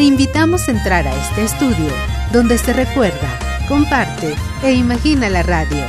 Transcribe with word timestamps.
Te 0.00 0.04
invitamos 0.06 0.66
a 0.66 0.70
entrar 0.70 1.06
a 1.06 1.14
este 1.14 1.44
estudio 1.44 1.92
donde 2.32 2.56
se 2.56 2.72
recuerda, 2.72 3.38
comparte 3.68 4.34
e 4.62 4.72
imagina 4.72 5.28
la 5.28 5.42
radio. 5.42 5.84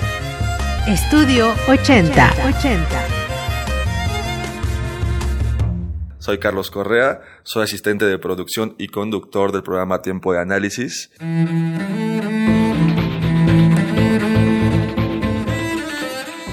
Estudio 0.86 1.54
80. 1.70 2.34
80. 2.46 2.88
Soy 6.20 6.40
Carlos 6.40 6.70
Correa, 6.72 7.22
soy 7.44 7.64
asistente 7.64 8.04
de 8.04 8.20
producción 8.20 8.76
y 8.78 8.90
conductor 8.90 9.54
del 9.54 9.64
programa 9.64 10.02
Tiempo 10.02 10.34
de 10.34 10.42
Análisis. 10.42 11.10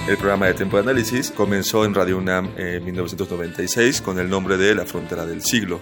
El 0.08 0.16
programa 0.16 0.46
de 0.46 0.54
Tiempo 0.54 0.76
de 0.76 0.84
Análisis 0.84 1.32
comenzó 1.32 1.84
en 1.84 1.92
Radio 1.92 2.18
UNAM 2.18 2.52
en 2.56 2.84
1996 2.84 4.00
con 4.00 4.20
el 4.20 4.30
nombre 4.30 4.56
de 4.56 4.76
La 4.76 4.86
Frontera 4.86 5.26
del 5.26 5.42
Siglo. 5.42 5.80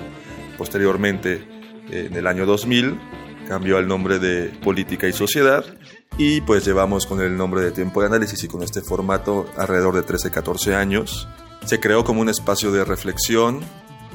Posteriormente, 0.57 1.56
en 1.91 2.15
el 2.15 2.27
año 2.27 2.47
2000, 2.47 2.99
cambió 3.47 3.79
al 3.79 3.89
nombre 3.89 4.19
de 4.19 4.49
Política 4.63 5.07
y 5.07 5.13
Sociedad 5.13 5.65
y 6.19 6.41
pues 6.43 6.65
llevamos 6.65 7.07
con 7.07 7.21
el 7.21 7.37
nombre 7.37 7.61
de 7.61 7.71
Tiempo 7.71 8.01
de 8.01 8.09
Análisis 8.09 8.43
y 8.45 8.49
con 8.49 8.63
este 8.63 8.81
formato 8.81 9.47
alrededor 9.57 9.95
de 9.95 10.03
13-14 10.03 10.75
años. 10.75 11.29
Se 11.65 11.81
creó 11.81 12.05
como 12.05 12.21
un 12.21 12.29
espacio 12.29 12.73
de 12.73 12.85
reflexión, 12.85 13.61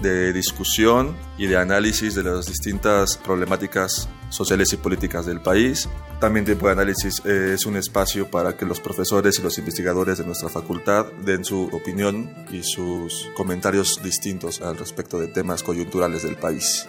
de 0.02 0.34
discusión 0.34 1.16
y 1.38 1.45
de 1.45 1.57
análisis 1.57 2.16
de 2.16 2.23
las 2.23 2.47
distintas 2.47 3.17
problemáticas 3.17 4.09
sociales 4.30 4.73
y 4.73 4.77
políticas 4.77 5.25
del 5.25 5.41
país. 5.41 5.88
También 6.19 6.45
Tiempo 6.45 6.67
de 6.67 6.73
Análisis 6.73 7.22
eh, 7.25 7.52
es 7.53 7.66
un 7.66 7.75
espacio 7.75 8.31
para 8.31 8.58
que 8.58 8.66
los 8.66 8.80
profesores 8.80 9.38
y 9.38 9.41
los 9.44 9.58
investigadores 9.58 10.17
de 10.17 10.25
nuestra 10.25 10.49
facultad 10.49 11.05
den 11.23 11.45
su 11.45 11.66
opinión 11.72 12.33
y 12.52 12.63
sus 12.63 13.30
comentarios 13.35 14.02
distintos 14.03 14.61
al 14.61 14.77
respecto 14.77 15.19
de 15.19 15.27
temas 15.27 15.61
coyunturales 15.61 16.23
del 16.23 16.35
país. 16.35 16.88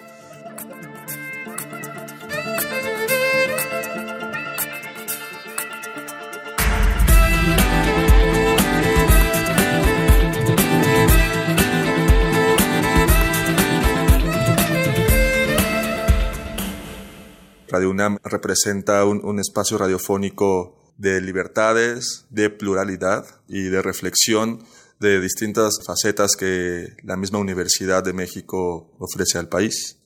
Radio 17.72 17.88
UNAM 17.88 18.18
representa 18.22 19.02
un, 19.06 19.40
espacio 19.40 19.78
radiofónico 19.78 20.92
de 20.98 21.22
libertades, 21.22 22.26
de 22.28 22.50
pluralidad 22.50 23.24
y 23.48 23.62
de 23.62 23.80
reflexión 23.80 24.62
de 25.00 25.22
distintas 25.22 25.78
facetas 25.82 26.36
que 26.36 26.94
la 27.02 27.16
misma 27.16 27.38
Universidad 27.38 28.04
de 28.04 28.12
México 28.12 28.92
ofrece 28.98 29.38
al 29.38 29.48
país. 29.48 29.96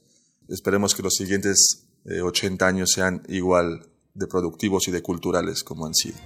Esperemos 0.49 0.95
que 0.95 1.03
los 1.03 1.15
siguientes 1.15 1.89
80 2.05 2.65
eh, 2.65 2.69
años 2.69 2.91
sean 2.95 3.25
igual 3.27 3.89
de 4.15 4.29
productivos 4.29 4.87
y 4.87 4.93
de 4.93 5.03
culturales 5.03 5.65
como 5.65 5.87
han 5.87 5.95
sido. 5.95 6.19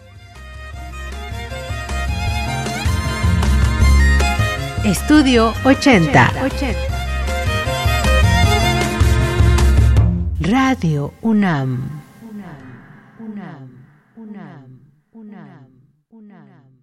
Estudio 4.85 5.55
80. 5.65 6.45
80. 6.45 7.00
Radio 10.41 11.13
UNAM. 11.21 12.01
UNAM, 12.25 12.57
UNAM, 13.21 13.85
UNAM, 14.17 14.81
UNAM, 15.13 15.69
UNAM. 16.11 16.80